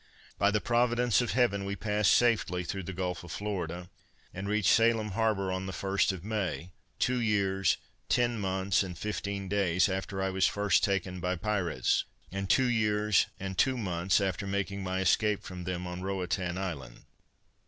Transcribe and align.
By 0.39 0.49
the 0.49 0.59
providence 0.59 1.21
of 1.21 1.33
Heaven 1.33 1.63
we 1.63 1.75
passed 1.75 2.13
safely 2.13 2.63
through 2.63 2.81
the 2.81 2.91
Gulf 2.91 3.23
of 3.23 3.31
Florida, 3.31 3.87
and 4.33 4.49
reached 4.49 4.71
Salem 4.71 5.11
Harbor 5.11 5.51
on 5.51 5.67
the 5.67 5.73
first 5.73 6.11
of 6.11 6.23
May, 6.25 6.71
two 6.97 7.19
years, 7.19 7.77
ten 8.09 8.39
months 8.39 8.81
and 8.81 8.97
fifteen 8.97 9.47
days 9.47 9.87
after 9.87 10.19
I 10.19 10.31
was 10.31 10.47
first 10.47 10.83
taken 10.83 11.19
by 11.19 11.35
pirates; 11.35 12.03
and 12.31 12.49
two 12.49 12.65
years, 12.67 13.27
and 13.39 13.55
two 13.59 13.77
months, 13.77 14.19
after 14.19 14.47
making 14.47 14.81
my 14.83 15.01
escape 15.01 15.43
from 15.43 15.65
them 15.65 15.85
on 15.85 16.01
Roatan 16.01 16.57
island. 16.57 17.03